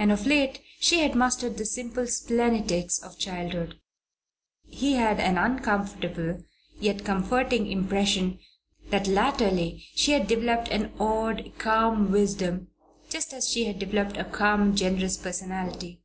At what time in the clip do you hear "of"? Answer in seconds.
0.10-0.26, 3.00-3.20